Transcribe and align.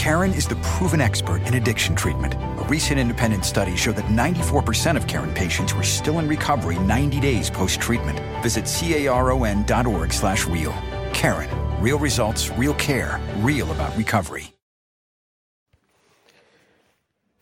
Karen 0.00 0.32
is 0.32 0.48
the 0.48 0.56
proven 0.62 1.02
expert 1.02 1.46
in 1.46 1.56
addiction 1.56 1.94
treatment. 1.94 2.32
A 2.32 2.64
recent 2.70 2.98
independent 2.98 3.44
study 3.44 3.76
showed 3.76 3.96
that 3.96 4.06
94% 4.06 4.96
of 4.96 5.06
Karen 5.06 5.30
patients 5.34 5.74
were 5.74 5.82
still 5.82 6.20
in 6.20 6.26
recovery 6.26 6.78
90 6.78 7.20
days 7.20 7.50
post-treatment. 7.50 8.18
Visit 8.42 8.64
caron.org 8.64 10.10
slash 10.10 10.46
real. 10.46 10.72
Karen, 11.12 11.50
real 11.82 11.98
results, 11.98 12.48
real 12.56 12.72
care, 12.78 13.20
real 13.40 13.70
about 13.72 13.94
recovery. 13.94 14.54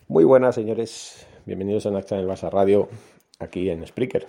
Muy 0.09 0.25
buenas, 0.25 0.55
señores. 0.55 1.25
Bienvenidos 1.45 1.85
a 1.85 1.91
Naxa 1.91 2.15
en 2.15 2.23
el 2.23 2.27
Barça 2.27 2.51
Radio, 2.51 2.89
aquí 3.39 3.69
en 3.69 3.87
Spreaker. 3.87 4.27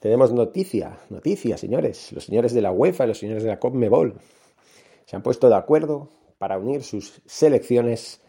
Tenemos 0.00 0.34
noticia, 0.34 0.98
noticia, 1.08 1.56
señores. 1.56 2.12
Los 2.12 2.24
señores 2.26 2.52
de 2.52 2.60
la 2.60 2.72
UEFA 2.72 3.04
y 3.04 3.08
los 3.08 3.18
señores 3.18 3.42
de 3.42 3.48
la 3.48 3.58
CONMEBOL 3.58 4.20
se 5.06 5.16
han 5.16 5.22
puesto 5.22 5.48
de 5.48 5.54
acuerdo 5.54 6.10
para 6.44 6.58
unir 6.58 6.82
sus 6.82 7.22
selecciones 7.24 8.20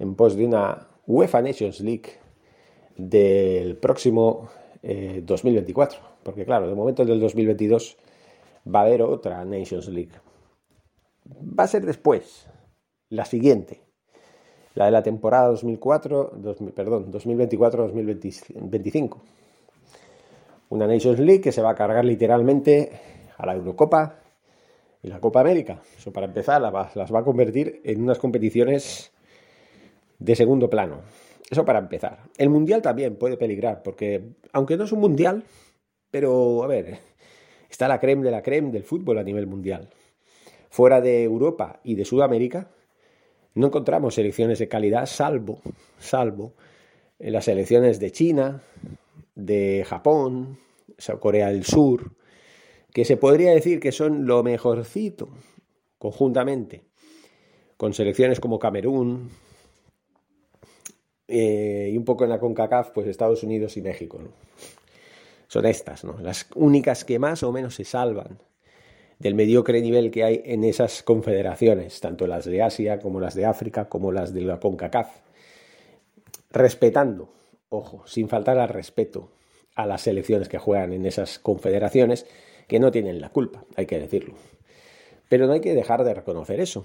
en 0.00 0.16
pos 0.16 0.34
de 0.34 0.44
una 0.44 0.88
UEFA 1.06 1.40
Nations 1.40 1.78
League 1.78 2.14
del 2.96 3.76
próximo 3.76 4.50
2024. 4.82 6.00
Eh, 6.00 6.02
Porque 6.24 6.44
claro, 6.44 6.68
de 6.68 6.74
momento 6.74 7.04
del 7.04 7.20
2022 7.20 7.96
va 8.66 8.80
a 8.80 8.86
haber 8.86 9.02
otra 9.02 9.44
Nations 9.44 9.86
League. 9.86 10.10
Va 11.28 11.62
a 11.62 11.68
ser 11.68 11.86
después, 11.86 12.48
la 13.08 13.24
siguiente, 13.24 13.82
la 14.74 14.86
de 14.86 14.90
la 14.90 15.04
temporada 15.04 15.46
2004, 15.50 16.32
perdón, 16.74 17.12
2024-2025. 17.12 19.16
Una 20.70 20.88
Nations 20.88 21.20
League 21.20 21.40
que 21.40 21.52
se 21.52 21.62
va 21.62 21.70
a 21.70 21.76
cargar 21.76 22.04
literalmente 22.04 22.90
a 23.38 23.46
la 23.46 23.54
Eurocopa 23.54 24.16
y 25.02 25.08
la 25.08 25.20
Copa 25.20 25.40
América. 25.40 25.80
Eso 25.96 26.12
para 26.12 26.26
empezar 26.26 26.60
las 26.60 27.12
va 27.12 27.18
a 27.18 27.24
convertir 27.24 27.80
en 27.84 28.02
unas 28.02 28.18
competiciones 28.18 29.12
de 30.18 30.36
segundo 30.36 30.68
plano. 30.68 31.00
Eso 31.50 31.64
para 31.64 31.78
empezar. 31.78 32.24
El 32.38 32.50
Mundial 32.50 32.82
también 32.82 33.16
puede 33.16 33.36
peligrar, 33.36 33.82
porque 33.82 34.34
aunque 34.52 34.76
no 34.76 34.84
es 34.84 34.92
un 34.92 35.00
Mundial, 35.00 35.44
pero 36.10 36.62
a 36.62 36.66
ver, 36.66 36.98
está 37.68 37.88
la 37.88 38.00
creme 38.00 38.24
de 38.24 38.30
la 38.30 38.42
creme 38.42 38.70
del 38.70 38.84
fútbol 38.84 39.18
a 39.18 39.22
nivel 39.22 39.46
mundial. 39.46 39.88
Fuera 40.68 41.00
de 41.00 41.22
Europa 41.22 41.80
y 41.82 41.94
de 41.94 42.04
Sudamérica, 42.04 42.70
no 43.54 43.68
encontramos 43.68 44.14
selecciones 44.14 44.58
de 44.58 44.68
calidad, 44.68 45.06
salvo, 45.06 45.60
salvo 45.98 46.54
en 47.18 47.32
las 47.32 47.44
selecciones 47.44 47.98
de 47.98 48.12
China, 48.12 48.62
de 49.34 49.84
Japón, 49.86 50.58
Corea 51.20 51.48
del 51.48 51.64
Sur, 51.64 52.12
que 52.92 53.04
se 53.04 53.16
podría 53.16 53.52
decir 53.52 53.80
que 53.80 53.92
son 53.92 54.26
lo 54.26 54.42
mejorcito 54.42 55.28
conjuntamente 55.98 56.84
con 57.76 57.94
selecciones 57.94 58.40
como 58.40 58.58
Camerún 58.58 59.30
eh, 61.28 61.90
y 61.92 61.96
un 61.96 62.04
poco 62.04 62.24
en 62.24 62.30
la 62.30 62.40
CONCACAF, 62.40 62.90
pues 62.90 63.06
Estados 63.06 63.42
Unidos 63.42 63.76
y 63.76 63.82
México. 63.82 64.20
Son 65.46 65.64
estas, 65.64 66.04
¿no? 66.04 66.18
Las 66.20 66.46
únicas 66.54 67.04
que 67.04 67.18
más 67.18 67.42
o 67.42 67.52
menos 67.52 67.76
se 67.76 67.84
salvan 67.84 68.38
del 69.18 69.34
mediocre 69.34 69.80
nivel 69.80 70.10
que 70.10 70.24
hay 70.24 70.42
en 70.44 70.64
esas 70.64 71.02
confederaciones, 71.02 72.00
tanto 72.00 72.26
las 72.26 72.46
de 72.46 72.62
Asia 72.62 72.98
como 72.98 73.20
las 73.20 73.34
de 73.34 73.44
África, 73.44 73.88
como 73.88 74.12
las 74.12 74.34
de 74.34 74.40
la 74.42 74.58
CONCACAF. 74.58 75.08
Respetando, 76.50 77.32
ojo, 77.68 78.02
sin 78.06 78.28
faltar 78.28 78.58
al 78.58 78.68
respeto 78.68 79.30
a 79.74 79.86
las 79.86 80.02
selecciones 80.02 80.48
que 80.48 80.58
juegan 80.58 80.92
en 80.92 81.06
esas 81.06 81.38
confederaciones, 81.38 82.26
que 82.70 82.78
no 82.78 82.92
tienen 82.92 83.20
la 83.20 83.30
culpa, 83.30 83.64
hay 83.74 83.86
que 83.86 83.98
decirlo. 83.98 84.34
Pero 85.28 85.48
no 85.48 85.54
hay 85.54 85.60
que 85.60 85.74
dejar 85.74 86.04
de 86.04 86.14
reconocer 86.14 86.60
eso. 86.60 86.84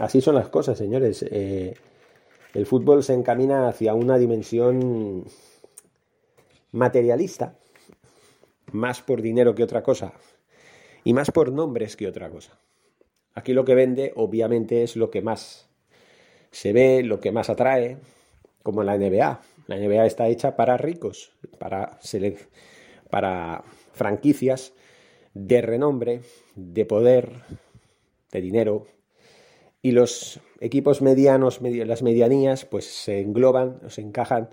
Así 0.00 0.20
son 0.20 0.34
las 0.34 0.48
cosas, 0.48 0.76
señores. 0.76 1.24
Eh, 1.30 1.76
el 2.52 2.66
fútbol 2.66 3.04
se 3.04 3.14
encamina 3.14 3.68
hacia 3.68 3.94
una 3.94 4.18
dimensión 4.18 5.24
materialista, 6.72 7.54
más 8.72 9.00
por 9.00 9.22
dinero 9.22 9.54
que 9.54 9.62
otra 9.62 9.84
cosa, 9.84 10.12
y 11.04 11.12
más 11.12 11.30
por 11.30 11.52
nombres 11.52 11.94
que 11.94 12.08
otra 12.08 12.30
cosa. 12.30 12.58
Aquí 13.34 13.52
lo 13.52 13.64
que 13.64 13.76
vende, 13.76 14.12
obviamente, 14.16 14.82
es 14.82 14.96
lo 14.96 15.12
que 15.12 15.22
más 15.22 15.70
se 16.50 16.72
ve, 16.72 17.04
lo 17.04 17.20
que 17.20 17.30
más 17.30 17.48
atrae, 17.48 17.98
como 18.64 18.82
la 18.82 18.98
NBA. 18.98 19.40
La 19.68 19.76
NBA 19.76 20.06
está 20.06 20.26
hecha 20.26 20.56
para 20.56 20.76
ricos, 20.76 21.30
para, 21.60 22.00
para 23.08 23.62
franquicias 23.92 24.72
de 25.34 25.60
renombre, 25.62 26.22
de 26.54 26.84
poder, 26.84 27.30
de 28.32 28.40
dinero, 28.40 28.86
y 29.82 29.92
los 29.92 30.40
equipos 30.60 31.00
medianos, 31.00 31.60
las 31.62 32.02
medianías, 32.02 32.64
pues 32.64 32.84
se 32.86 33.20
engloban, 33.20 33.80
se 33.88 34.02
encajan 34.02 34.50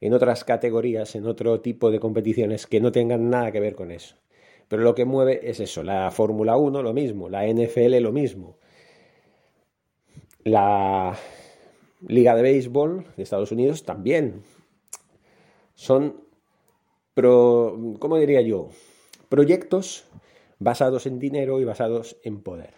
en 0.00 0.14
otras 0.14 0.44
categorías, 0.44 1.14
en 1.16 1.26
otro 1.26 1.60
tipo 1.60 1.90
de 1.90 1.98
competiciones 1.98 2.66
que 2.66 2.80
no 2.80 2.92
tengan 2.92 3.30
nada 3.30 3.50
que 3.50 3.60
ver 3.60 3.74
con 3.74 3.90
eso. 3.90 4.16
Pero 4.68 4.82
lo 4.82 4.94
que 4.94 5.04
mueve 5.04 5.50
es 5.50 5.60
eso, 5.60 5.82
la 5.82 6.10
Fórmula 6.10 6.56
1 6.56 6.82
lo 6.82 6.92
mismo, 6.92 7.28
la 7.28 7.46
NFL 7.46 7.96
lo 8.00 8.12
mismo, 8.12 8.58
la 10.44 11.16
Liga 12.06 12.36
de 12.36 12.42
Béisbol 12.42 13.06
de 13.16 13.22
Estados 13.22 13.50
Unidos 13.50 13.84
también. 13.84 14.42
Son, 15.74 16.22
pro, 17.18 17.76
¿cómo 17.98 18.16
diría 18.16 18.40
yo? 18.42 18.68
Proyectos 19.28 20.04
basados 20.60 21.04
en 21.04 21.18
dinero 21.18 21.58
y 21.58 21.64
basados 21.64 22.16
en 22.22 22.40
poder. 22.44 22.74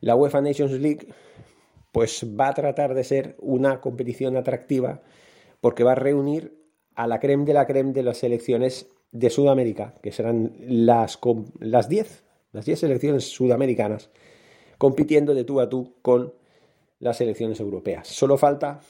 La 0.00 0.16
UEFA 0.16 0.40
Nations 0.40 0.72
League 0.72 1.06
pues 1.92 2.26
va 2.28 2.48
a 2.48 2.54
tratar 2.54 2.94
de 2.94 3.04
ser 3.04 3.36
una 3.38 3.80
competición 3.80 4.36
atractiva 4.36 5.02
porque 5.60 5.84
va 5.84 5.92
a 5.92 5.94
reunir 5.94 6.52
a 6.96 7.06
la 7.06 7.20
creme 7.20 7.44
de 7.44 7.54
la 7.54 7.68
creme 7.68 7.92
de 7.92 8.02
las 8.02 8.18
selecciones 8.18 8.88
de 9.12 9.30
Sudamérica, 9.30 9.94
que 10.02 10.10
serán 10.10 10.52
las 10.66 11.20
10, 11.88 12.24
las 12.50 12.64
10 12.64 12.80
selecciones 12.80 13.30
sudamericanas, 13.30 14.10
compitiendo 14.78 15.32
de 15.32 15.44
tú 15.44 15.60
a 15.60 15.68
tú 15.68 15.94
con 16.02 16.34
las 16.98 17.18
selecciones 17.18 17.60
europeas. 17.60 18.08
Solo 18.08 18.36
falta 18.36 18.80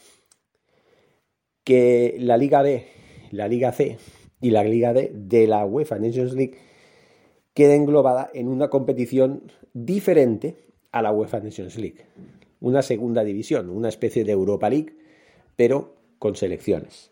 que 1.65 2.17
la 2.19 2.39
Liga 2.39 2.62
B, 2.62 2.87
la 3.31 3.47
Liga 3.47 3.73
C 3.73 3.99
y 4.41 4.51
la 4.51 4.65
Liga 4.65 4.93
D 4.93 5.12
de 5.15 5.47
la 5.47 5.65
UEFA 5.65 5.99
Nations 5.99 6.33
League 6.33 6.59
quede 7.55 7.75
englobada 7.75 8.31
en 8.33 8.49
una 8.49 8.69
competición 8.71 9.53
diferente 9.73 10.56
a 10.93 11.03
la 11.03 11.12
UEFA 11.12 11.41
Nations 11.41 11.77
League. 11.78 12.06
Una 12.61 12.83
segunda 12.83 13.25
división, 13.25 13.71
una 13.71 13.89
especie 13.89 14.25
de 14.25 14.33
Europa 14.33 14.71
League, 14.71 14.97
pero 15.56 15.95
con 16.19 16.37
selecciones. 16.37 17.11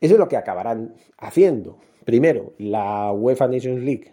Eso 0.00 0.14
es 0.14 0.20
lo 0.20 0.28
que 0.28 0.36
acabarán 0.36 0.94
haciendo. 1.18 1.78
Primero, 2.04 2.54
la 2.58 3.12
UEFA 3.12 3.48
Nations 3.48 3.82
League 3.82 4.12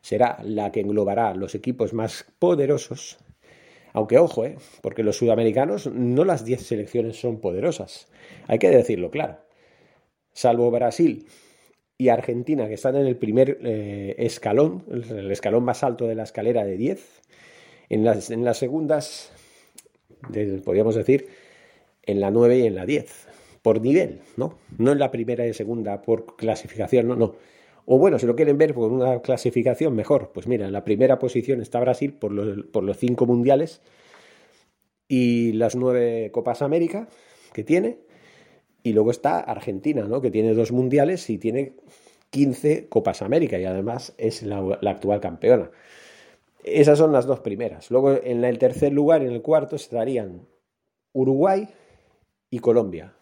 será 0.00 0.38
la 0.42 0.70
que 0.70 0.80
englobará 0.80 1.34
los 1.34 1.54
equipos 1.54 1.92
más 1.92 2.26
poderosos. 2.38 3.18
Aunque 3.92 4.18
ojo, 4.18 4.44
¿eh? 4.44 4.56
porque 4.82 5.02
los 5.02 5.16
sudamericanos 5.16 5.86
no 5.86 6.24
las 6.24 6.44
10 6.44 6.66
selecciones 6.66 7.18
son 7.18 7.40
poderosas. 7.40 8.08
Hay 8.46 8.58
que 8.58 8.70
decirlo 8.70 9.10
claro. 9.10 9.38
Salvo 10.32 10.70
Brasil 10.70 11.26
y 11.98 12.08
Argentina, 12.08 12.68
que 12.68 12.74
están 12.74 12.96
en 12.96 13.06
el 13.06 13.16
primer 13.16 13.58
eh, 13.62 14.14
escalón, 14.18 14.84
el 14.90 15.30
escalón 15.30 15.64
más 15.64 15.82
alto 15.82 16.06
de 16.06 16.14
la 16.14 16.24
escalera 16.24 16.64
de 16.64 16.76
10. 16.76 17.22
En 17.88 18.04
las, 18.04 18.30
en 18.30 18.44
las 18.44 18.58
segundas, 18.58 19.32
podríamos 20.64 20.94
decir, 20.94 21.28
en 22.02 22.20
la 22.20 22.30
9 22.30 22.58
y 22.58 22.66
en 22.66 22.74
la 22.74 22.84
10 22.84 23.28
por 23.62 23.80
nivel, 23.80 24.20
¿no? 24.36 24.58
No 24.78 24.92
en 24.92 24.98
la 24.98 25.10
primera 25.10 25.46
y 25.46 25.54
segunda 25.54 26.02
por 26.02 26.36
clasificación, 26.36 27.08
no, 27.08 27.16
no. 27.16 27.34
O 27.84 27.98
bueno, 27.98 28.18
si 28.18 28.26
lo 28.26 28.36
quieren 28.36 28.58
ver 28.58 28.74
por 28.74 28.90
una 28.90 29.22
clasificación 29.22 29.94
mejor, 29.94 30.30
pues 30.32 30.46
mira, 30.46 30.66
en 30.66 30.72
la 30.72 30.84
primera 30.84 31.18
posición 31.18 31.60
está 31.60 31.80
Brasil 31.80 32.12
por 32.12 32.32
los, 32.32 32.66
por 32.66 32.84
los 32.84 32.96
cinco 32.96 33.26
mundiales 33.26 33.80
y 35.08 35.52
las 35.52 35.76
nueve 35.76 36.30
Copas 36.32 36.62
América 36.62 37.08
que 37.52 37.64
tiene. 37.64 37.98
Y 38.86 38.92
luego 38.92 39.10
está 39.10 39.40
Argentina, 39.40 40.04
¿no? 40.04 40.20
Que 40.20 40.30
tiene 40.30 40.54
dos 40.54 40.70
mundiales 40.70 41.28
y 41.28 41.38
tiene 41.38 41.72
15 42.30 42.88
Copas 42.88 43.20
América 43.20 43.58
y 43.58 43.64
además 43.64 44.14
es 44.16 44.44
la, 44.44 44.58
actual 44.80 45.20
campeona. 45.20 45.72
Esas 46.62 46.96
son 46.96 47.10
las 47.10 47.26
dos 47.26 47.40
primeras. 47.40 47.90
Luego 47.90 48.12
en 48.12 48.44
el 48.44 48.58
tercer 48.60 48.92
lugar 48.92 49.22
y 49.22 49.26
en 49.26 49.32
el 49.32 49.42
cuarto 49.42 49.74
estarían 49.74 50.46
Uruguay 51.12 51.68
y 52.48 52.60
Colombia. 52.60 53.12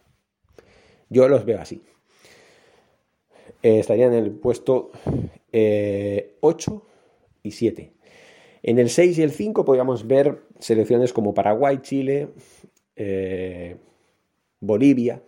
Yo 1.08 1.28
los 1.28 1.46
veo 1.46 1.58
así. 1.58 1.80
Eh, 3.62 3.78
estarían 3.78 4.12
en 4.12 4.22
el 4.22 4.32
puesto 4.32 4.90
8 4.92 5.32
eh, 5.50 6.34
y 7.42 7.50
7. 7.52 7.92
En 8.62 8.78
el 8.78 8.90
6 8.90 9.16
y 9.16 9.22
el 9.22 9.30
5 9.30 9.64
podríamos 9.64 10.06
ver 10.06 10.42
selecciones 10.58 11.14
como 11.14 11.32
Paraguay, 11.32 11.78
Chile, 11.80 12.28
eh, 12.96 13.76
Bolivia, 14.60 15.22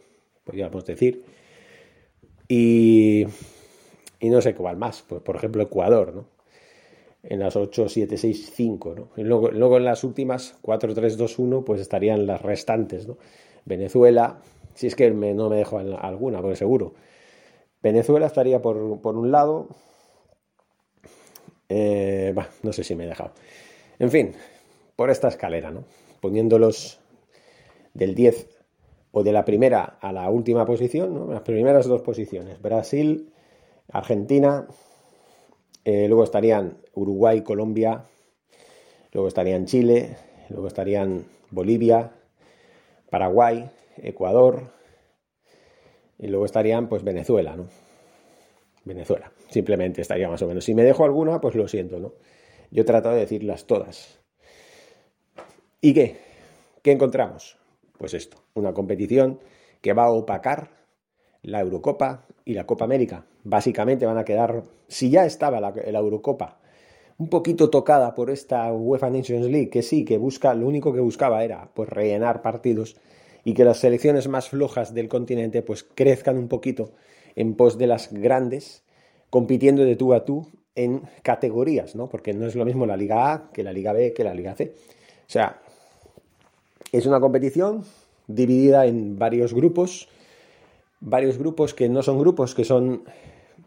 podríamos 0.46 0.87
decir, 0.87 1.25
y, 2.48 3.26
y, 4.20 4.31
no 4.31 4.40
sé 4.40 4.54
cuál 4.54 4.76
más, 4.76 5.02
pues, 5.02 5.20
por 5.20 5.37
ejemplo 5.37 5.62
Ecuador, 5.62 6.14
¿no? 6.14 6.26
En 7.25 7.40
las 7.40 7.56
8, 7.56 7.88
7, 7.88 8.16
6, 8.16 8.52
5, 8.54 8.94
¿no? 8.94 9.08
Y 9.16 9.25
luego, 9.25 9.50
luego 9.50 9.76
en 9.78 9.84
las 9.84 10.04
últimas 10.04 10.56
4, 10.62 10.94
3, 10.94 11.16
2, 11.16 11.38
1, 11.40 11.64
pues 11.64 11.81
estarían 11.81 12.25
las 12.25 12.40
restantes, 12.40 13.08
¿no? 13.08 13.19
Venezuela, 13.64 14.38
si 14.75 14.87
es 14.87 14.94
que 14.94 15.10
no 15.10 15.50
me 15.50 15.56
dejo 15.56 15.78
alguna, 15.78 16.40
porque 16.40 16.56
seguro. 16.56 16.94
Venezuela 17.82 18.26
estaría 18.26 18.62
por, 18.62 18.76
un 18.76 19.32
lado. 19.32 19.69
Eh, 21.69 22.32
no 22.62 22.72
sé 22.72 22.84
si 22.84 22.94
me 22.94 23.04
he 23.04 23.08
dejado. 23.08 23.32
En 23.98 24.10
fin, 24.10 24.34
por 24.94 25.10
esta 25.10 25.28
escalera, 25.28 25.72
¿no? 25.72 25.84
Poniéndolos 26.20 27.00
del 27.94 28.14
10 28.14 28.56
o 29.19 29.23
de 29.23 29.33
la 29.33 29.47
primera 29.47 29.97
a 29.99 30.13
la 30.13 30.29
última 30.29 30.67
posición, 30.67 31.15
¿no? 31.15 31.33
Las 31.33 31.41
primeras 31.41 31.87
dos 31.87 32.03
posiciones. 32.03 32.61
Brasil, 32.61 33.33
Argentina, 33.89 34.67
eh, 35.87 36.07
luego 36.07 36.23
estarían 36.23 36.83
Uruguay, 36.93 37.41
Colombia, 37.41 38.05
luego 39.13 39.29
estarían 39.29 39.65
Chile, 39.65 40.19
luego 40.51 40.67
estarían 40.67 41.25
Bolivia, 41.51 42.13
Paraguay, 43.09 43.71
Ecuador, 44.03 44.71
y 46.19 46.27
luego 46.27 46.45
estarían, 46.45 46.87
pues, 46.87 47.03
Venezuela, 47.03 47.57
¿no? 47.57 47.69
Venezuela, 48.85 49.33
simplemente 49.49 50.03
estaría 50.03 50.29
más 50.29 50.43
o 50.43 50.47
menos. 50.47 50.63
Si 50.63 50.75
me 50.75 50.83
dejo 50.83 51.07
alguna, 51.07 51.41
pues 51.41 51.55
lo 51.55 51.67
siento, 51.69 51.99
¿no? 51.99 52.13
Yo 52.71 52.83
he 52.83 52.85
tratado 52.85 53.15
de 53.15 53.23
decirlas 53.23 53.67
todas. 53.67 54.21
¿Y 55.81 55.95
qué? 55.95 56.19
¿Qué 56.83 56.93
encontramos? 56.93 57.57
Pues 57.98 58.14
esto, 58.14 58.38
una 58.54 58.72
competición 58.72 59.38
que 59.81 59.93
va 59.93 60.04
a 60.04 60.10
opacar 60.10 60.70
la 61.43 61.60
Eurocopa 61.60 62.26
y 62.44 62.54
la 62.54 62.66
Copa 62.66 62.84
América. 62.84 63.25
Básicamente 63.44 64.06
van 64.06 64.19
a 64.19 64.25
quedar, 64.25 64.64
si 64.88 65.10
ya 65.10 65.25
estaba 65.25 65.60
la, 65.60 65.72
Eurocopa 65.98 66.58
un 67.19 67.28
poquito 67.28 67.70
tocada 67.70 68.14
por 68.14 68.31
esta 68.31 68.70
UEFA 68.72 69.10
Nations 69.10 69.46
League, 69.46 69.70
que 69.70 69.82
sí, 69.82 70.04
que 70.04 70.19
busca, 70.19 70.54
lo 70.54 70.66
único 70.66 70.93
que 70.93 71.00
buscaba 71.00 71.44
era 71.44 71.70
pues 71.72 71.88
rellenar 71.88 72.43
partidos, 72.43 72.96
y 73.43 73.54
que 73.54 73.64
las 73.64 73.78
selecciones 73.78 74.28
más 74.28 74.48
flojas 74.48 74.93
del 74.93 75.08
continente 75.08 75.62
pues 75.62 75.84
crezcan 75.84 76.37
un 76.37 76.48
poquito 76.48 76.90
en 77.37 77.54
pos 77.54 77.78
de 77.78 77.87
las 77.87 78.12
grandes, 78.12 78.82
compitiendo 79.31 79.84
de 79.84 79.96
tú 79.96 80.12
a 80.14 80.25
tú 80.25 80.48
en 80.75 81.02
categorías, 81.22 81.94
¿no? 81.94 82.08
Porque 82.08 82.34
no 82.34 82.46
es 82.46 82.56
lo 82.56 82.64
mismo 82.64 82.87
la 82.87 82.96
Liga 82.96 83.32
A 83.32 83.50
que 83.52 83.62
la 83.62 83.72
Liga 83.72 83.93
B 83.93 84.12
que 84.12 84.25
la 84.25 84.34
Liga 84.34 84.54
C. 84.56 84.75
O 84.75 85.31
sea, 85.31 85.62
es 86.93 87.06
una 87.06 87.21
competición 87.21 87.85
dividida 88.27 88.87
en 88.87 89.19
varios 89.19 89.55
grupos, 89.55 90.09
varios 91.00 91.38
grupos 91.38 91.75
que 91.75 91.88
no 91.88 92.03
son 92.03 92.19
grupos, 92.19 92.55
que 92.55 92.65
son 92.65 93.05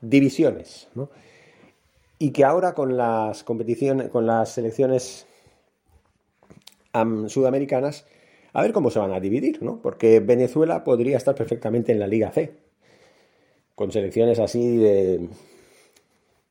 divisiones, 0.02 0.88
¿no? 0.96 1.10
Y 2.18 2.32
que 2.32 2.44
ahora 2.44 2.74
con 2.74 2.98
las 2.98 3.44
competiciones, 3.44 4.10
con 4.10 4.26
las 4.26 4.54
selecciones 4.54 5.26
sudamericanas, 7.28 8.06
a 8.52 8.62
ver 8.62 8.74
cómo 8.74 8.90
se 8.90 9.00
van 9.00 9.14
a 9.14 9.20
dividir, 9.20 9.62
¿no? 9.62 9.82
Porque 9.82 10.20
Venezuela 10.20 10.84
podría 10.84 11.18
estar 11.18 11.36
perfectamente 11.36 11.92
en 11.92 12.00
la 12.00 12.08
Liga 12.08 12.32
C, 12.32 12.54
con 13.76 13.92
selecciones 13.92 14.40
así 14.40 14.78
de... 14.78 15.30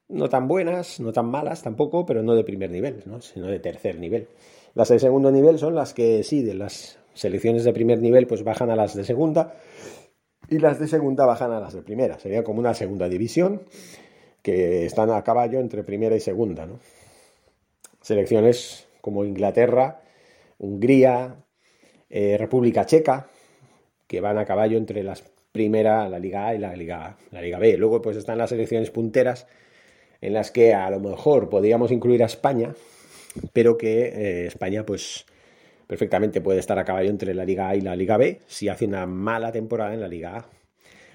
no 0.08 0.28
tan 0.28 0.48
buenas, 0.48 1.00
no 1.00 1.12
tan 1.12 1.26
malas 1.26 1.62
tampoco, 1.62 2.06
pero 2.06 2.22
no 2.22 2.34
de 2.34 2.44
primer 2.44 2.70
nivel, 2.70 3.02
¿no? 3.06 3.20
sino 3.20 3.46
de 3.46 3.58
tercer 3.58 3.98
nivel. 3.98 4.28
Las 4.74 4.88
de 4.88 4.98
segundo 4.98 5.30
nivel 5.30 5.58
son 5.58 5.74
las 5.74 5.94
que 5.94 6.22
sí, 6.22 6.42
de 6.42 6.54
las 6.54 6.98
selecciones 7.14 7.64
de 7.64 7.72
primer 7.72 8.00
nivel 8.00 8.26
pues 8.26 8.44
bajan 8.44 8.70
a 8.70 8.76
las 8.76 8.94
de 8.94 9.04
segunda 9.04 9.54
y 10.48 10.58
las 10.58 10.78
de 10.78 10.88
segunda 10.88 11.26
bajan 11.26 11.52
a 11.52 11.60
las 11.60 11.74
de 11.74 11.82
primera. 11.82 12.18
Sería 12.18 12.42
como 12.42 12.60
una 12.60 12.74
segunda 12.74 13.08
división 13.08 13.62
que 14.42 14.86
están 14.86 15.10
a 15.10 15.22
caballo 15.22 15.60
entre 15.60 15.84
primera 15.84 16.16
y 16.16 16.20
segunda. 16.20 16.64
¿no? 16.64 16.78
Selecciones 18.00 18.86
como 19.00 19.24
Inglaterra, 19.24 20.00
Hungría, 20.58 21.36
eh, 22.08 22.36
República 22.38 22.86
Checa, 22.86 23.28
que 24.06 24.20
van 24.20 24.38
a 24.38 24.46
caballo 24.46 24.78
entre 24.78 25.02
las 25.02 25.22
primera, 25.52 26.08
la 26.08 26.18
Liga 26.18 26.46
A 26.46 26.54
y 26.54 26.58
la 26.58 26.74
Liga, 26.74 27.18
la 27.30 27.42
Liga 27.42 27.58
B. 27.58 27.76
Luego 27.76 28.00
pues 28.00 28.16
están 28.16 28.38
las 28.38 28.50
selecciones 28.50 28.90
punteras 28.90 29.46
en 30.20 30.32
las 30.32 30.50
que 30.50 30.74
a 30.74 30.90
lo 30.90 31.00
mejor 31.00 31.48
podríamos 31.48 31.90
incluir 31.92 32.22
a 32.22 32.26
España, 32.26 32.74
pero 33.52 33.78
que 33.78 34.06
eh, 34.06 34.46
España 34.46 34.84
pues 34.84 35.26
perfectamente 35.86 36.40
puede 36.40 36.58
estar 36.58 36.78
a 36.78 36.84
caballo 36.84 37.10
entre 37.10 37.34
la 37.34 37.44
Liga 37.44 37.68
A 37.68 37.76
y 37.76 37.80
la 37.80 37.96
Liga 37.96 38.16
B 38.16 38.40
si 38.46 38.68
hace 38.68 38.86
una 38.86 39.06
mala 39.06 39.52
temporada 39.52 39.94
en 39.94 40.00
la 40.00 40.08
Liga 40.08 40.36
A. 40.36 40.46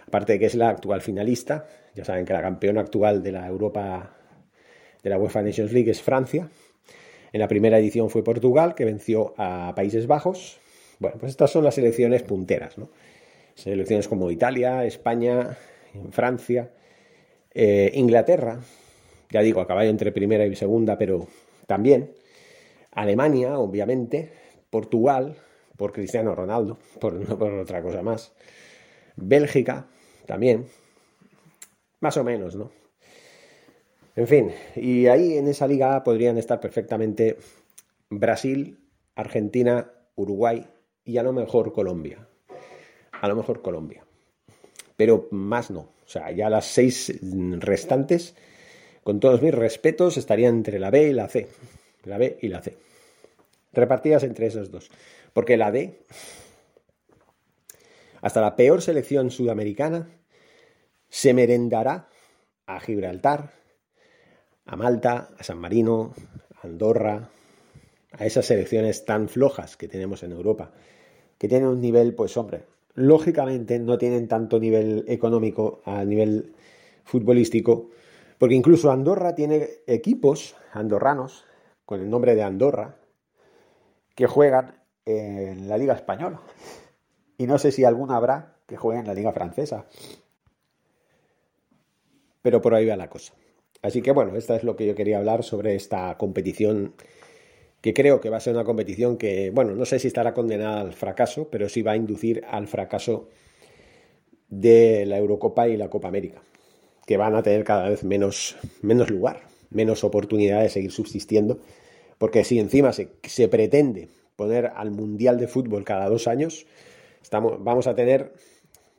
Aparte 0.07 0.33
de 0.33 0.39
que 0.39 0.45
es 0.45 0.55
la 0.55 0.69
actual 0.69 1.01
finalista, 1.01 1.67
ya 1.95 2.05
saben 2.05 2.25
que 2.25 2.33
la 2.33 2.41
campeona 2.41 2.81
actual 2.81 3.23
de 3.23 3.31
la 3.31 3.47
Europa 3.47 4.15
de 5.01 5.09
la 5.09 5.17
UEFA 5.17 5.41
Nations 5.41 5.73
League 5.73 5.91
es 5.91 6.01
Francia. 6.01 6.49
En 7.31 7.39
la 7.39 7.47
primera 7.47 7.79
edición 7.79 8.09
fue 8.09 8.23
Portugal, 8.23 8.75
que 8.75 8.85
venció 8.85 9.33
a 9.37 9.73
Países 9.75 10.07
Bajos. 10.07 10.59
Bueno, 10.99 11.17
pues 11.19 11.31
estas 11.31 11.51
son 11.51 11.63
las 11.63 11.75
selecciones 11.75 12.23
punteras, 12.23 12.77
¿no? 12.77 12.89
Selecciones 13.55 14.07
como 14.07 14.31
Italia, 14.31 14.85
España, 14.85 15.57
Francia, 16.11 16.71
eh, 17.53 17.91
Inglaterra, 17.95 18.59
ya 19.33 19.41
digo, 19.41 19.61
a 19.61 19.67
caballo 19.67 19.89
entre 19.89 20.11
primera 20.11 20.45
y 20.45 20.55
segunda, 20.55 20.97
pero 20.97 21.27
también. 21.65 22.13
Alemania, 22.91 23.57
obviamente, 23.57 24.31
Portugal, 24.69 25.35
por 25.75 25.91
Cristiano 25.91 26.35
Ronaldo, 26.35 26.77
por, 27.01 27.13
no 27.13 27.37
por 27.37 27.51
otra 27.51 27.81
cosa 27.81 28.03
más. 28.03 28.31
Bélgica, 29.15 29.87
también. 30.27 30.67
Más 31.99 32.15
o 32.17 32.23
menos, 32.23 32.55
¿no? 32.55 32.71
En 34.15 34.27
fin, 34.27 34.51
y 34.75 35.07
ahí 35.07 35.37
en 35.37 35.47
esa 35.47 35.65
liga 35.65 36.03
podrían 36.03 36.37
estar 36.37 36.59
perfectamente 36.59 37.37
Brasil, 38.11 38.77
Argentina, 39.15 39.89
Uruguay, 40.15 40.67
y 41.03 41.17
a 41.17 41.23
lo 41.23 41.33
mejor 41.33 41.73
Colombia. 41.73 42.27
A 43.11 43.27
lo 43.27 43.35
mejor 43.35 43.63
Colombia. 43.63 44.05
Pero 44.95 45.27
más 45.31 45.71
no. 45.71 45.79
O 45.79 46.07
sea, 46.07 46.29
ya 46.29 46.51
las 46.51 46.65
seis 46.65 47.19
restantes, 47.59 48.35
con 49.03 49.19
todos 49.19 49.41
mis 49.41 49.53
respetos, 49.53 50.17
estarían 50.17 50.55
entre 50.55 50.79
la 50.79 50.89
B 50.89 51.07
y 51.09 51.13
la 51.13 51.27
C. 51.27 51.47
La 52.03 52.17
B 52.17 52.37
y 52.41 52.47
la 52.47 52.61
C. 52.61 52.77
Repartidas 53.71 54.23
entre 54.23 54.47
esos 54.47 54.71
dos. 54.71 54.89
Porque 55.33 55.57
la 55.57 55.71
D, 55.71 55.99
hasta 58.21 58.41
la 58.41 58.55
peor 58.55 58.81
selección 58.81 59.31
sudamericana, 59.31 60.09
se 61.09 61.33
merendará 61.33 62.09
a 62.65 62.79
Gibraltar, 62.79 63.53
a 64.65 64.75
Malta, 64.75 65.29
a 65.37 65.43
San 65.43 65.59
Marino, 65.59 66.13
a 66.55 66.67
Andorra, 66.67 67.29
a 68.11 68.25
esas 68.25 68.45
selecciones 68.45 69.05
tan 69.05 69.27
flojas 69.27 69.75
que 69.75 69.87
tenemos 69.87 70.23
en 70.23 70.31
Europa 70.31 70.71
que 71.43 71.49
tienen 71.49 71.67
un 71.67 71.81
nivel, 71.81 72.15
pues 72.15 72.37
hombre, 72.37 72.63
lógicamente 72.93 73.77
no 73.77 73.97
tienen 73.97 74.29
tanto 74.29 74.61
nivel 74.61 75.03
económico 75.09 75.81
a 75.83 76.05
nivel 76.05 76.53
futbolístico, 77.03 77.89
porque 78.43 78.55
incluso 78.55 78.91
Andorra 78.91 79.35
tiene 79.35 79.69
equipos 79.87 80.57
andorranos 80.73 81.45
con 81.85 82.01
el 82.01 82.09
nombre 82.09 82.35
de 82.35 82.43
Andorra 82.43 82.97
que 84.15 84.27
juegan 84.27 84.81
en 85.05 85.69
la 85.69 85.77
Liga 85.77 85.93
Española. 85.93 86.41
Y 87.37 87.47
no 87.47 87.57
sé 87.57 87.71
si 87.71 87.85
alguna 87.85 88.17
habrá 88.17 88.57
que 88.67 88.75
juegue 88.75 88.99
en 88.99 89.07
la 89.07 89.13
Liga 89.13 89.31
Francesa. 89.31 89.85
Pero 92.41 92.59
por 92.59 92.75
ahí 92.75 92.85
va 92.85 92.97
la 92.97 93.09
cosa. 93.09 93.33
Así 93.81 94.01
que 94.01 94.11
bueno, 94.11 94.35
esta 94.35 94.57
es 94.57 94.65
lo 94.65 94.75
que 94.75 94.87
yo 94.87 94.93
quería 94.93 95.19
hablar 95.19 95.45
sobre 95.45 95.75
esta 95.75 96.17
competición 96.17 96.95
que 97.79 97.93
creo 97.93 98.19
que 98.19 98.29
va 98.29 98.35
a 98.35 98.41
ser 98.41 98.55
una 98.55 98.65
competición 98.65 99.15
que, 99.15 99.51
bueno, 99.51 99.73
no 99.73 99.85
sé 99.85 99.99
si 99.99 100.09
estará 100.09 100.33
condenada 100.33 100.81
al 100.81 100.91
fracaso, 100.91 101.47
pero 101.49 101.69
sí 101.69 101.81
va 101.81 101.93
a 101.93 101.95
inducir 101.95 102.43
al 102.49 102.67
fracaso 102.67 103.29
de 104.49 105.05
la 105.05 105.17
Eurocopa 105.17 105.69
y 105.69 105.77
la 105.77 105.89
Copa 105.89 106.09
América, 106.09 106.41
que 107.05 107.17
van 107.17 107.35
a 107.35 107.43
tener 107.43 107.63
cada 107.63 107.89
vez 107.89 108.03
menos, 108.03 108.55
menos 108.81 109.09
lugar, 109.09 109.41
menos 109.69 110.03
oportunidad 110.03 110.61
de 110.61 110.69
seguir 110.69 110.91
subsistiendo, 110.91 111.59
porque 112.17 112.43
si 112.43 112.59
encima 112.59 112.93
se, 112.93 113.09
se 113.23 113.47
pretende 113.47 114.09
poner 114.35 114.67
al 114.75 114.91
Mundial 114.91 115.37
de 115.37 115.47
Fútbol 115.47 115.83
cada 115.83 116.09
dos 116.09 116.27
años, 116.27 116.65
estamos, 117.21 117.63
vamos 117.63 117.87
a 117.87 117.95
tener 117.95 118.33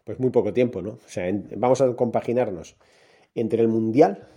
pues 0.04 0.20
muy 0.20 0.30
poco 0.30 0.52
tiempo, 0.52 0.82
¿no? 0.82 0.90
O 0.90 1.08
sea, 1.08 1.25
vamos 1.56 1.80
a 1.80 1.94
compaginarnos 1.96 2.76
entre 3.34 3.62
el 3.62 3.68
Mundial, 3.68 4.28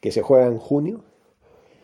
que 0.00 0.10
se 0.10 0.22
juega 0.22 0.46
en 0.46 0.58
junio, 0.58 1.04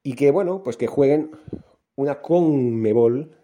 y 0.03 0.15
que, 0.15 0.31
bueno, 0.31 0.63
pues 0.63 0.77
que 0.77 0.87
jueguen 0.87 1.31
una 1.97 2.21
Conmebol, 2.21 3.37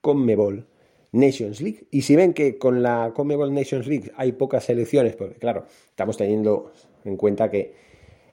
Conmebol 0.00 0.66
Nations 1.12 1.60
League. 1.60 1.86
Y 1.90 2.02
si 2.02 2.16
ven 2.16 2.32
que 2.32 2.58
con 2.58 2.82
la 2.82 3.12
Conmebol 3.14 3.52
Nations 3.52 3.86
League 3.86 4.10
hay 4.16 4.32
pocas 4.32 4.64
selecciones, 4.64 5.14
porque 5.14 5.36
claro, 5.36 5.66
estamos 5.90 6.16
teniendo 6.16 6.72
en 7.04 7.16
cuenta 7.16 7.50
que 7.50 7.74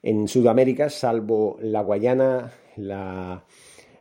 en 0.01 0.27
Sudamérica, 0.29 0.89
salvo 0.89 1.57
la 1.62 1.81
Guayana, 1.81 2.53
la 2.77 3.45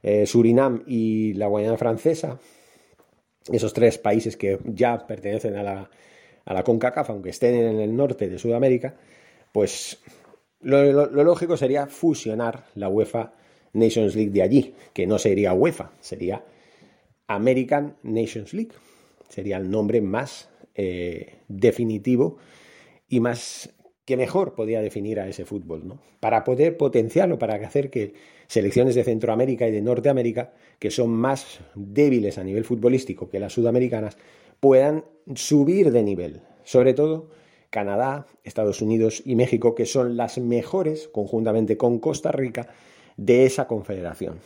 eh, 0.02 0.26
Surinam 0.26 0.82
y 0.86 1.34
la 1.34 1.48
Guayana 1.48 1.76
francesa, 1.76 2.38
esos 3.50 3.72
tres 3.72 3.98
países 3.98 4.36
que 4.36 4.58
ya 4.64 5.06
pertenecen 5.06 5.56
a 5.56 5.62
la, 5.62 5.90
a 6.44 6.54
la 6.54 6.62
CONCACAF, 6.62 7.10
aunque 7.10 7.30
estén 7.30 7.54
en 7.54 7.80
el 7.80 7.96
norte 7.96 8.28
de 8.28 8.38
Sudamérica, 8.38 8.94
pues 9.52 9.98
lo, 10.60 11.06
lógico 11.06 11.56
sería 11.56 11.86
fusionar 11.86 12.66
la 12.74 12.88
UEFA 12.88 13.32
Nations 13.72 14.14
League 14.14 14.30
de 14.30 14.42
allí, 14.42 14.74
que 14.92 15.06
no 15.06 15.18
sería 15.18 15.54
UEFA, 15.54 15.92
sería 16.00 16.44
American 17.26 17.96
Nations 18.02 18.52
League. 18.52 18.72
Sería 19.28 19.58
el 19.58 19.70
nombre 19.70 20.00
más 20.00 20.48
eh, 20.74 21.38
definitivo 21.46 22.38
y 23.08 23.20
más 23.20 23.70
que 24.10 24.16
mejor 24.16 24.56
podía 24.56 24.82
definir 24.82 25.20
a 25.20 25.28
ese 25.28 25.44
fútbol, 25.44 25.86
¿no? 25.86 26.00
Para 26.18 26.42
poder 26.42 26.76
potenciarlo, 26.76 27.38
para 27.38 27.54
hacer 27.64 27.90
que 27.90 28.14
selecciones 28.48 28.96
de 28.96 29.04
Centroamérica 29.04 29.68
y 29.68 29.70
de 29.70 29.82
Norteamérica, 29.82 30.52
que 30.80 30.90
son 30.90 31.10
más 31.10 31.60
débiles 31.76 32.36
a 32.36 32.42
nivel 32.42 32.64
futbolístico 32.64 33.30
que 33.30 33.38
las 33.38 33.52
sudamericanas, 33.52 34.16
puedan 34.58 35.04
subir 35.36 35.92
de 35.92 36.02
nivel. 36.02 36.40
Sobre 36.64 36.92
todo 36.92 37.30
Canadá, 37.70 38.26
Estados 38.42 38.82
Unidos 38.82 39.22
y 39.24 39.36
México, 39.36 39.76
que 39.76 39.86
son 39.86 40.16
las 40.16 40.38
mejores, 40.38 41.06
conjuntamente 41.06 41.76
con 41.76 42.00
Costa 42.00 42.32
Rica, 42.32 42.66
de 43.16 43.46
esa 43.46 43.68
confederación. 43.68 44.40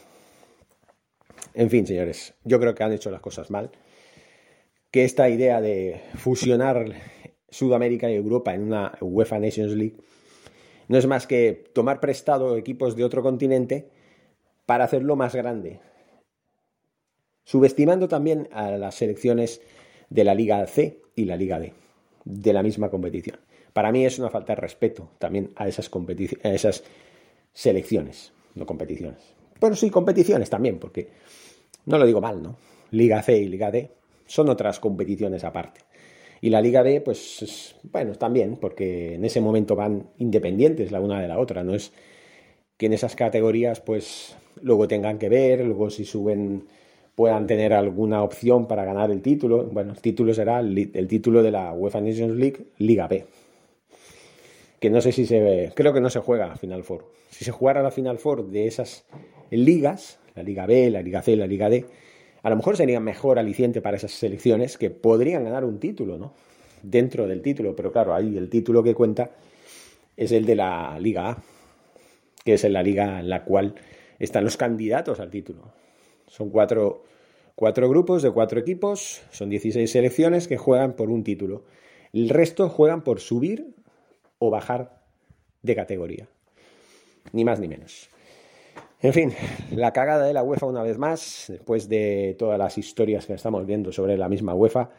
En 1.54 1.71
fin, 1.71 1.87
señores, 1.87 2.35
yo 2.44 2.61
creo 2.61 2.75
que 2.75 2.85
han 2.85 2.92
hecho 2.92 3.11
las 3.11 3.23
cosas 3.23 3.50
mal. 3.50 3.71
Que 4.90 5.04
esta 5.04 5.30
idea 5.30 5.62
de 5.62 6.02
fusionar 6.16 6.85
Sudamérica 7.55 8.11
y 8.11 8.17
Europa 8.17 8.53
en 8.53 8.65
una 8.65 8.99
UEFA 9.01 9.39
Nations 9.39 9.73
League 9.73 9.95
no 10.89 10.99
es 10.99 11.07
más 11.07 11.29
que 11.29 11.71
tomar 11.73 12.01
prestado 12.01 12.57
equipos 12.57 12.97
de 12.97 13.05
otro 13.05 13.23
continente 13.23 13.89
para 14.67 14.85
hacerlo 14.85 15.15
más 15.15 15.35
grande, 15.35 15.79
subestimando 17.45 18.09
también 18.09 18.49
a 18.53 18.73
las 18.73 18.97
selecciones 18.97 19.63
de 20.11 20.25
la 20.25 20.35
Liga 20.35 20.67
C 20.67 21.01
y 21.15 21.27
la 21.27 21.37
Liga 21.37 21.61
D, 21.61 21.73
de 22.25 22.53
la 22.53 22.63
misma 22.63 22.91
competición. 22.91 23.39
Para 23.73 23.93
mí 23.93 24.05
es 24.05 24.19
una 24.19 24.31
falta 24.31 24.55
de 24.55 24.61
respeto 24.61 25.11
también 25.19 25.53
a 25.55 25.69
esas, 25.69 25.91
a 26.43 26.49
esas 26.49 26.83
selecciones, 27.53 28.33
no 28.57 28.67
competiciones. 28.67 29.21
Bueno, 29.61 29.77
sí, 29.77 29.91
competiciones 29.91 30.51
también, 30.51 30.79
porque 30.79 31.09
no 31.87 31.99
lo 31.99 32.07
digo 32.07 32.21
mal, 32.21 32.43
¿no? 32.43 32.57
Liga 32.91 33.23
C 33.23 33.39
y 33.39 33.49
Liga 33.49 33.71
D 33.71 33.91
son 34.27 34.49
otras 34.49 34.81
competiciones 34.81 35.45
aparte. 35.45 35.83
Y 36.45 36.51
la 36.51 36.61
Liga 36.61 36.83
B, 36.83 37.01
pues, 37.01 37.75
bueno, 37.85 38.17
también, 38.17 38.59
porque 38.61 39.15
en 39.15 39.25
ese 39.25 39.41
momento 39.41 39.77
van 39.77 40.11
independientes 40.19 40.93
la 40.93 41.01
una 41.01 41.19
de 41.19 41.27
la 41.27 41.39
otra, 41.39 41.65
no 41.65 41.75
es 41.75 41.91
que 42.77 42.85
en 42.85 42.93
esas 42.93 43.17
categorías, 43.17 43.81
pues, 43.81 44.37
luego 44.61 44.87
tengan 44.87 45.19
que 45.19 45.31
ver, 45.31 45.65
luego 45.65 45.89
si 45.89 46.05
suben 46.05 46.65
puedan 47.15 47.47
tener 47.47 47.73
alguna 47.73 48.23
opción 48.23 48.69
para 48.69 48.85
ganar 48.85 49.11
el 49.11 49.23
título. 49.23 49.65
Bueno, 49.65 49.93
el 49.93 50.03
título 50.03 50.35
será 50.35 50.61
el, 50.61 51.09
título 51.09 51.43
de 51.43 51.51
la 51.51 51.73
UEFA 51.73 52.03
Nations 52.03 52.37
League, 52.37 52.67
Liga 52.77 53.09
B. 53.09 53.25
Que 54.81 54.91
no 54.91 55.01
sé 55.01 55.13
si 55.13 55.25
se 55.25 55.41
ve, 55.41 55.73
creo 55.75 55.95
que 55.95 56.03
no 56.03 56.11
se 56.11 56.21
juega 56.21 56.53
a 56.53 56.57
Final 56.57 56.85
Four. 56.85 57.11
Si 57.31 57.47
se 57.47 57.53
jugara 57.53 57.83
la 57.83 57.91
Final 57.91 58.19
Four 58.19 58.51
de 58.51 58.67
esas 58.67 59.07
ligas, 59.51 60.19
la 60.35 60.43
Liga 60.43 60.67
B, 60.67 60.91
la 60.91 61.01
Liga 61.01 61.23
C, 61.23 61.37
la 61.37 61.47
Liga 61.47 61.71
D, 61.71 61.87
a 62.45 62.51
lo 62.51 62.57
mejor 62.57 62.77
sería 62.77 63.01
mejor 63.01 63.39
aliciente 63.39 63.81
para 63.81 63.97
esas 63.97 64.13
selecciones 64.13 64.77
que 64.77 64.91
podrían 64.91 65.45
ganar 65.45 65.65
un 65.65 65.81
título, 65.81 66.19
¿no? 66.19 66.35
Dentro 66.83 67.27
del 67.27 67.41
título, 67.41 67.75
pero 67.75 67.91
claro, 67.91 68.15
ahí 68.15 68.37
el 68.37 68.51
título 68.51 68.83
que 68.83 68.95
cuenta 68.95 69.31
es 70.15 70.31
el 70.31 70.45
de 70.45 70.55
la 70.55 70.99
Liga 71.01 71.31
A, 71.31 71.43
que 72.45 72.53
es 72.53 72.65
la 72.65 72.83
liga 72.83 73.21
en 73.21 73.31
la 73.31 73.45
cual 73.45 73.75
están 74.19 74.45
los 74.45 74.59
candidatos 74.59 75.21
al 75.21 75.31
título. 75.31 75.73
Son 76.27 76.51
cuatro, 76.51 77.05
cuatro 77.55 77.89
grupos 77.89 78.23
de 78.23 78.31
cuatro 78.31 78.61
equipos, 78.61 79.23
son 79.31 79.49
16 79.49 79.91
selecciones 79.91 80.47
que 80.47 80.59
juegan 80.59 80.93
por 80.97 81.09
un 81.09 81.25
título. 81.25 81.65
El 82.13 82.29
resto 82.29 82.69
juegan 82.69 83.05
por 83.05 83.21
subir 83.21 83.75
o 84.39 84.51
bajar 84.51 85.01
de 85.63 85.75
categoría. 85.75 86.29
Ni 87.33 87.43
más 87.43 87.59
ni 87.59 87.69
menos. 87.69 88.11
En 89.00 89.12
fin, 89.12 89.33
la 89.71 89.93
cagada 89.93 90.25
de 90.25 90.33
la 90.33 90.43
UEFA 90.43 90.66
una 90.66 90.83
vez 90.83 90.97
más, 90.97 91.45
después 91.49 91.88
de 91.90 92.37
todas 92.38 92.59
las 92.59 92.78
historias 92.78 93.26
que 93.26 93.35
estamos 93.35 93.66
viendo 93.66 93.93
sobre 93.93 94.16
la 94.16 94.31
misma 94.31 94.54
UEFA, 94.54 94.90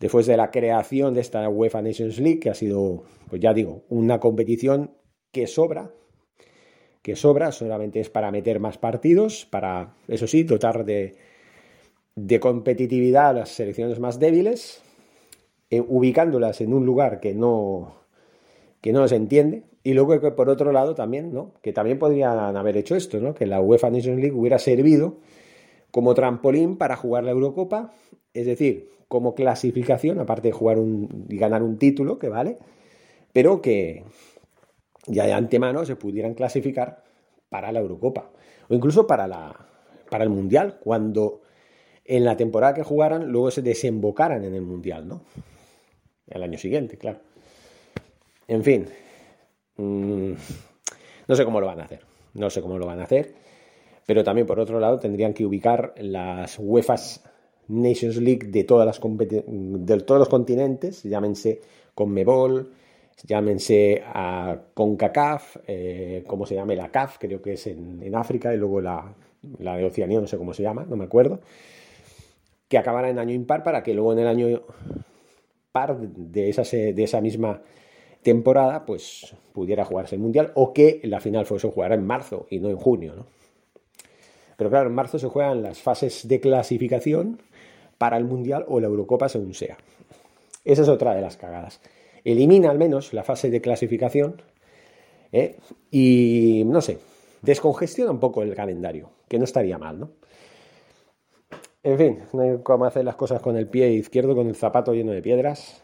después 0.00 0.26
de 0.26 0.36
la 0.36 0.50
creación 0.50 1.14
de 1.14 1.20
esta 1.20 1.48
UEFA 1.48 1.80
Nations 1.80 2.18
League, 2.18 2.40
que 2.40 2.50
ha 2.50 2.54
sido, 2.54 3.04
pues 3.30 3.40
ya 3.40 3.54
digo, 3.54 3.84
una 3.88 4.18
competición 4.18 4.96
que 5.30 5.46
sobra, 5.46 5.92
que 7.02 7.14
sobra, 7.14 7.52
solamente 7.52 8.00
es 8.00 8.10
para 8.10 8.32
meter 8.32 8.58
más 8.58 8.78
partidos, 8.78 9.46
para, 9.46 9.94
eso 10.08 10.26
sí, 10.26 10.42
dotar 10.42 10.84
de, 10.84 11.14
de 12.16 12.40
competitividad 12.40 13.28
a 13.28 13.32
las 13.32 13.50
selecciones 13.50 14.00
más 14.00 14.18
débiles, 14.18 14.82
eh, 15.70 15.80
ubicándolas 15.80 16.60
en 16.60 16.74
un 16.74 16.84
lugar 16.84 17.20
que 17.20 17.32
no, 17.32 18.02
que 18.80 18.92
no 18.92 19.06
se 19.08 19.16
entiende, 19.16 19.62
y 19.84 19.94
luego 19.94 20.20
que 20.20 20.30
por 20.30 20.48
otro 20.48 20.72
lado 20.72 20.94
también, 20.94 21.32
¿no? 21.32 21.54
Que 21.62 21.72
también 21.72 21.98
podrían 21.98 22.56
haber 22.56 22.76
hecho 22.76 22.94
esto, 22.94 23.20
¿no? 23.20 23.34
Que 23.34 23.46
la 23.46 23.60
UEFA 23.60 23.90
Nations 23.90 24.20
League 24.20 24.36
hubiera 24.36 24.58
servido 24.58 25.18
como 25.90 26.14
trampolín 26.14 26.76
para 26.76 26.96
jugar 26.96 27.24
la 27.24 27.32
Eurocopa, 27.32 27.92
es 28.32 28.46
decir, 28.46 28.90
como 29.08 29.34
clasificación, 29.34 30.20
aparte 30.20 30.48
de 30.48 30.52
jugar 30.52 30.78
un, 30.78 31.26
y 31.28 31.36
ganar 31.36 31.62
un 31.62 31.76
título, 31.78 32.18
que 32.18 32.28
vale, 32.28 32.58
pero 33.32 33.60
que 33.60 34.04
ya 35.06 35.26
de 35.26 35.32
antemano 35.32 35.84
se 35.84 35.96
pudieran 35.96 36.34
clasificar 36.34 37.02
para 37.48 37.72
la 37.72 37.80
Eurocopa 37.80 38.30
o 38.68 38.74
incluso 38.74 39.06
para, 39.06 39.26
la, 39.26 39.54
para 40.08 40.24
el 40.24 40.30
Mundial, 40.30 40.78
cuando 40.82 41.42
en 42.04 42.24
la 42.24 42.36
temporada 42.36 42.74
que 42.74 42.82
jugaran 42.82 43.30
luego 43.30 43.50
se 43.50 43.62
desembocaran 43.62 44.44
en 44.44 44.54
el 44.54 44.62
Mundial, 44.62 45.06
¿no? 45.06 45.22
El 46.28 46.42
año 46.42 46.56
siguiente, 46.56 46.96
claro. 46.96 47.20
En 48.48 48.62
fin, 48.62 48.86
Mm, 49.76 50.32
no 51.28 51.36
sé 51.36 51.44
cómo 51.44 51.60
lo 51.60 51.66
van 51.66 51.80
a 51.80 51.84
hacer. 51.84 52.00
No 52.34 52.50
sé 52.50 52.62
cómo 52.62 52.78
lo 52.78 52.86
van 52.86 53.00
a 53.00 53.04
hacer. 53.04 53.34
Pero 54.06 54.24
también, 54.24 54.46
por 54.46 54.58
otro 54.58 54.80
lado, 54.80 54.98
tendrían 54.98 55.32
que 55.32 55.46
ubicar 55.46 55.94
las 55.96 56.58
UEFA 56.58 56.96
Nations 57.68 58.16
League 58.16 58.48
de, 58.48 58.64
todas 58.64 58.86
las 58.86 59.00
de 59.00 60.00
todos 60.00 60.18
los 60.18 60.28
continentes, 60.28 61.02
llámense 61.04 61.60
Conmebol, 61.94 62.72
llámense 63.24 64.02
a 64.04 64.58
CONCACAF, 64.74 65.56
eh, 65.66 66.24
como 66.26 66.46
se 66.46 66.56
llame 66.56 66.74
la 66.74 66.90
CAF, 66.90 67.18
creo 67.18 67.40
que 67.40 67.52
es 67.52 67.66
en, 67.68 68.14
África, 68.14 68.52
y 68.52 68.56
luego 68.56 68.80
la, 68.80 69.14
la, 69.58 69.76
de 69.76 69.84
Oceanía, 69.84 70.20
no 70.20 70.26
sé 70.26 70.36
cómo 70.36 70.52
se 70.52 70.62
llama, 70.62 70.84
no 70.88 70.96
me 70.96 71.04
acuerdo, 71.04 71.40
que 72.68 72.78
acabará 72.78 73.08
en 73.08 73.18
año 73.18 73.32
impar 73.32 73.62
para 73.62 73.82
que 73.82 73.94
luego 73.94 74.12
en 74.12 74.18
el 74.18 74.26
año 74.26 74.62
par 75.70 75.96
de 75.98 76.92
de 76.92 77.02
esa 77.02 77.20
misma 77.20 77.62
temporada, 78.22 78.86
pues 78.86 79.34
pudiera 79.52 79.84
jugarse 79.84 80.14
el 80.14 80.20
Mundial, 80.20 80.52
o 80.54 80.72
que 80.72 81.00
la 81.04 81.20
final 81.20 81.46
fuese 81.46 81.70
jugar 81.70 81.92
en 81.92 82.06
marzo 82.06 82.46
y 82.50 82.58
no 82.58 82.68
en 82.68 82.76
junio, 82.76 83.14
¿no? 83.14 83.26
Pero 84.56 84.70
claro, 84.70 84.88
en 84.88 84.94
marzo 84.94 85.18
se 85.18 85.26
juegan 85.26 85.62
las 85.62 85.80
fases 85.80 86.28
de 86.28 86.40
clasificación 86.40 87.40
para 87.98 88.16
el 88.16 88.24
Mundial 88.24 88.64
o 88.68 88.80
la 88.80 88.86
Eurocopa 88.86 89.28
según 89.28 89.54
sea. 89.54 89.76
Esa 90.64 90.82
es 90.82 90.88
otra 90.88 91.14
de 91.14 91.20
las 91.20 91.36
cagadas. 91.36 91.80
Elimina 92.24 92.70
al 92.70 92.78
menos 92.78 93.12
la 93.12 93.24
fase 93.24 93.50
de 93.50 93.60
clasificación 93.60 94.40
¿eh? 95.32 95.56
y, 95.90 96.62
no 96.66 96.80
sé, 96.80 96.98
descongestiona 97.42 98.12
un 98.12 98.20
poco 98.20 98.42
el 98.42 98.54
calendario, 98.54 99.10
que 99.28 99.38
no 99.38 99.44
estaría 99.44 99.78
mal, 99.78 99.98
¿no? 99.98 100.10
En 101.82 101.98
fin, 101.98 102.18
no 102.32 102.42
hay 102.42 102.58
cómo 102.62 102.84
hacer 102.84 103.04
las 103.04 103.16
cosas 103.16 103.40
con 103.40 103.56
el 103.56 103.66
pie 103.66 103.90
izquierdo, 103.90 104.36
con 104.36 104.46
el 104.46 104.54
zapato 104.54 104.94
lleno 104.94 105.10
de 105.10 105.20
piedras, 105.20 105.82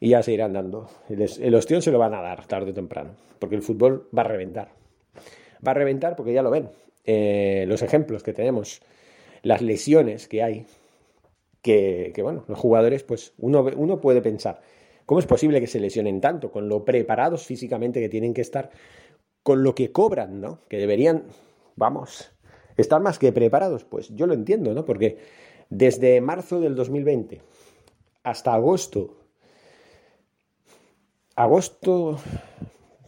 y 0.00 0.10
ya 0.10 0.22
se 0.22 0.32
irán 0.32 0.52
dando. 0.52 0.88
El, 1.08 1.28
el 1.40 1.54
ostión 1.54 1.82
se 1.82 1.90
lo 1.90 1.98
van 1.98 2.14
a 2.14 2.22
dar 2.22 2.46
tarde 2.46 2.70
o 2.70 2.74
temprano, 2.74 3.10
porque 3.38 3.56
el 3.56 3.62
fútbol 3.62 4.08
va 4.16 4.22
a 4.22 4.26
reventar. 4.26 4.70
Va 5.66 5.72
a 5.72 5.74
reventar 5.74 6.16
porque 6.16 6.32
ya 6.32 6.42
lo 6.42 6.50
ven. 6.50 6.70
Eh, 7.04 7.64
los 7.68 7.82
ejemplos 7.82 8.22
que 8.22 8.32
tenemos, 8.32 8.82
las 9.42 9.62
lesiones 9.62 10.26
que 10.26 10.42
hay, 10.42 10.66
que, 11.62 12.12
bueno, 12.22 12.44
los 12.48 12.58
jugadores, 12.58 13.04
pues 13.04 13.32
uno, 13.38 13.64
uno 13.76 14.00
puede 14.00 14.22
pensar, 14.22 14.60
¿cómo 15.04 15.20
es 15.20 15.26
posible 15.26 15.60
que 15.60 15.66
se 15.66 15.80
lesionen 15.80 16.20
tanto 16.20 16.50
con 16.50 16.68
lo 16.68 16.84
preparados 16.84 17.46
físicamente 17.46 18.00
que 18.00 18.08
tienen 18.08 18.34
que 18.34 18.40
estar, 18.40 18.70
con 19.42 19.62
lo 19.62 19.74
que 19.74 19.92
cobran, 19.92 20.40
¿no? 20.40 20.60
Que 20.68 20.78
deberían, 20.78 21.24
vamos, 21.76 22.32
estar 22.76 23.00
más 23.00 23.18
que 23.18 23.32
preparados. 23.32 23.84
Pues 23.84 24.08
yo 24.14 24.26
lo 24.26 24.34
entiendo, 24.34 24.74
¿no? 24.74 24.84
Porque 24.84 25.18
desde 25.70 26.20
marzo 26.20 26.60
del 26.60 26.74
2020 26.74 27.40
hasta 28.24 28.54
agosto, 28.54 29.16
agosto, 31.36 32.18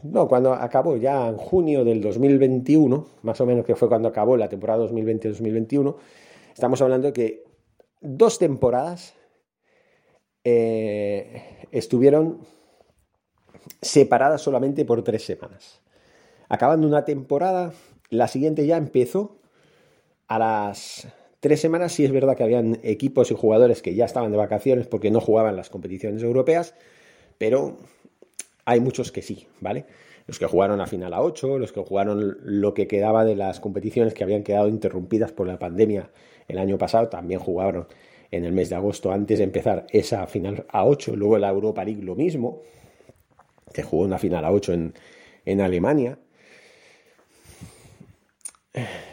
no, 0.02 0.28
cuando 0.28 0.52
acabó 0.52 0.96
ya 0.96 1.28
en 1.28 1.38
junio 1.38 1.84
del 1.84 2.00
2021, 2.00 3.06
más 3.22 3.40
o 3.40 3.46
menos 3.46 3.64
que 3.64 3.74
fue 3.74 3.88
cuando 3.88 4.08
acabó 4.08 4.36
la 4.36 4.48
temporada 4.48 4.84
2020-2021, 4.84 5.96
estamos 6.54 6.80
hablando 6.82 7.08
de 7.08 7.12
que 7.12 7.44
dos 8.00 8.38
temporadas 8.38 9.14
eh, 10.44 11.66
estuvieron 11.72 12.40
separadas 13.82 14.42
solamente 14.42 14.84
por 14.84 15.02
tres 15.02 15.24
semanas. 15.24 15.80
Acabando 16.48 16.86
una 16.86 17.04
temporada, 17.04 17.72
la 18.10 18.28
siguiente 18.28 18.66
ya 18.66 18.76
empezó 18.76 19.40
a 20.28 20.38
las 20.38 21.08
tres 21.40 21.60
semanas. 21.60 21.92
Sí 21.92 22.04
es 22.04 22.12
verdad 22.12 22.36
que 22.36 22.44
habían 22.44 22.78
equipos 22.82 23.30
y 23.30 23.34
jugadores 23.34 23.82
que 23.82 23.94
ya 23.94 24.04
estaban 24.04 24.30
de 24.30 24.38
vacaciones 24.38 24.86
porque 24.86 25.10
no 25.10 25.20
jugaban 25.20 25.56
las 25.56 25.70
competiciones 25.70 26.22
europeas, 26.22 26.74
pero 27.36 27.78
hay 28.68 28.80
muchos 28.80 29.10
que 29.10 29.22
sí, 29.22 29.46
¿vale? 29.60 29.86
Los 30.26 30.38
que 30.38 30.44
jugaron 30.44 30.82
a 30.82 30.86
final 30.86 31.14
a 31.14 31.22
8, 31.22 31.58
los 31.58 31.72
que 31.72 31.80
jugaron 31.80 32.36
lo 32.42 32.74
que 32.74 32.86
quedaba 32.86 33.24
de 33.24 33.34
las 33.34 33.60
competiciones 33.60 34.12
que 34.12 34.22
habían 34.22 34.42
quedado 34.42 34.68
interrumpidas 34.68 35.32
por 35.32 35.46
la 35.46 35.58
pandemia 35.58 36.10
el 36.48 36.58
año 36.58 36.76
pasado, 36.76 37.08
también 37.08 37.40
jugaron 37.40 37.88
en 38.30 38.44
el 38.44 38.52
mes 38.52 38.68
de 38.68 38.76
agosto 38.76 39.10
antes 39.10 39.38
de 39.38 39.44
empezar 39.44 39.86
esa 39.88 40.26
final 40.26 40.66
a 40.68 40.84
8. 40.84 41.16
Luego 41.16 41.38
la 41.38 41.48
Europa 41.48 41.82
League 41.82 42.02
lo 42.02 42.14
mismo, 42.14 42.60
que 43.72 43.82
jugó 43.82 44.04
una 44.04 44.18
final 44.18 44.44
a 44.44 44.52
8 44.52 44.74
en, 44.74 44.92
en 45.46 45.62
Alemania. 45.62 46.18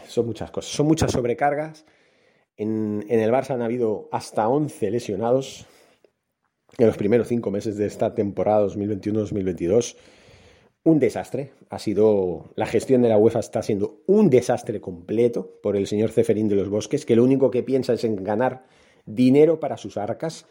Son 0.06 0.26
muchas 0.26 0.52
cosas, 0.52 0.70
son 0.70 0.86
muchas 0.86 1.14
sobrecargas. 1.14 1.86
En, 2.58 3.06
en 3.08 3.22
el 3.22 3.32
Barça 3.32 3.52
han 3.52 3.62
habido 3.62 4.10
hasta 4.12 4.50
11 4.50 4.92
lesionados 4.92 5.66
en 6.78 6.88
los 6.88 6.98
primeros 6.98 7.28
cinco 7.28 7.52
meses 7.52 7.78
de 7.78 7.86
esta 7.86 8.14
temporada 8.14 8.66
2021-2022. 8.68 9.96
Un 10.84 11.00
desastre. 11.00 11.52
Ha 11.70 11.80
sido. 11.80 12.52
La 12.56 12.66
gestión 12.66 13.02
de 13.02 13.10
la 13.10 13.18
UEFA 13.18 13.40
está 13.40 13.64
siendo 13.64 14.04
un 14.06 14.30
desastre 14.30 14.82
completo 14.82 15.60
por 15.64 15.76
el 15.76 15.88
señor 15.88 16.12
Ceferín 16.12 16.48
de 16.48 16.56
los 16.56 16.70
Bosques, 16.70 17.06
que 17.06 17.16
lo 17.16 17.24
único 17.24 17.50
que 17.50 17.64
piensa 17.64 17.94
es 17.94 18.04
en 18.04 18.24
ganar 18.24 18.66
dinero 19.06 19.60
para 19.60 19.78
sus 19.78 19.98
arcas 19.98 20.46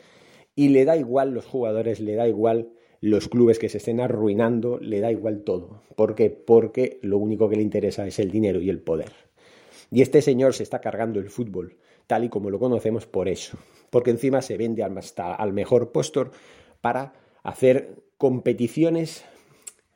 y 0.57 0.69
le 0.69 0.85
da 0.85 0.97
igual 0.97 1.33
los 1.33 1.47
jugadores, 1.47 2.01
le 2.01 2.15
da 2.15 2.29
igual 2.29 2.71
los 3.01 3.29
clubes 3.29 3.59
que 3.59 3.69
se 3.69 3.79
estén 3.79 4.01
arruinando, 4.01 4.79
le 4.79 5.01
da 5.01 5.13
igual 5.13 5.43
todo. 5.43 5.83
¿Por 5.95 6.15
qué? 6.15 6.31
Porque 6.31 6.99
lo 7.03 7.19
único 7.19 7.49
que 7.49 7.57
le 7.57 7.63
interesa 7.63 8.07
es 8.07 8.19
el 8.19 8.31
dinero 8.31 8.61
y 8.61 8.71
el 8.71 8.81
poder. 8.81 9.13
Y 9.91 10.03
este 10.03 10.23
señor 10.23 10.55
se 10.55 10.63
está 10.63 10.81
cargando 10.81 11.21
el 11.21 11.29
fútbol 11.29 11.77
tal 12.07 12.25
y 12.25 12.29
como 12.29 12.51
lo 12.51 12.59
conocemos 12.59 13.07
por 13.07 13.29
eso, 13.29 13.59
porque 13.91 14.11
encima 14.11 14.43
se 14.43 14.57
vende 14.57 14.83
hasta 14.83 15.35
al 15.35 15.53
mejor 15.53 15.93
postor 15.93 16.31
para 16.81 17.13
hacer 17.43 18.03
competiciones 18.19 19.25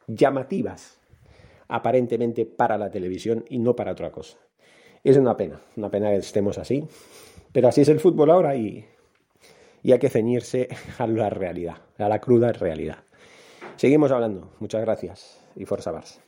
llamativas, 0.07 0.99
aparentemente 1.68 2.47
para 2.47 2.79
la 2.79 2.90
televisión 2.90 3.44
y 3.49 3.59
no 3.59 3.77
para 3.77 3.92
otra 3.92 4.11
cosa. 4.11 4.38
Es 5.05 5.16
una 5.16 5.37
pena, 5.37 5.61
una 5.77 5.90
pena 5.90 6.11
que 6.11 6.16
estemos 6.16 6.59
así, 6.59 6.85
pero 7.53 7.68
así 7.68 7.83
es 7.83 7.88
el 7.88 8.01
fútbol 8.01 8.31
ahora 8.31 8.57
y, 8.57 8.85
y 9.83 9.92
hay 9.92 9.99
que 9.99 10.11
ceñirse 10.11 10.68
a 10.99 11.07
la 11.07 11.31
realidad, 11.31 11.77
a 11.99 12.09
la 12.09 12.21
cruda 12.21 12.53
realidad. 12.53 12.99
Seguimos 13.77 14.11
hablando. 14.11 14.51
Muchas 14.59 14.81
gracias 14.81 15.40
y 15.55 15.64
Forza 15.64 15.92
Barça. 15.92 16.27